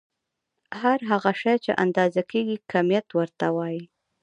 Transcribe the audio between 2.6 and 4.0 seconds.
کميت ورته وايې.